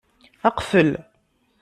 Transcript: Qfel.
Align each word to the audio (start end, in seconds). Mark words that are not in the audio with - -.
Qfel. 0.57 0.91